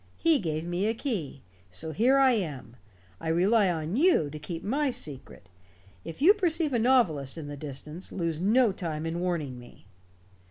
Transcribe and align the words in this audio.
He 0.17 0.39
gave 0.39 0.65
me 0.65 0.87
a 0.87 0.95
key. 0.95 1.43
So 1.69 1.91
here 1.91 2.17
I 2.17 2.31
am. 2.31 2.75
I 3.19 3.27
rely 3.27 3.69
on 3.69 3.95
you 3.95 4.31
to 4.31 4.39
keep 4.39 4.63
my 4.63 4.89
secret. 4.89 5.47
If 6.03 6.23
you 6.23 6.33
perceive 6.33 6.73
a 6.73 6.79
novelist 6.79 7.37
in 7.37 7.47
the 7.47 7.55
distance, 7.55 8.11
lose 8.11 8.39
no 8.39 8.71
time 8.71 9.05
in 9.05 9.19
warning 9.19 9.59
me." 9.59 9.85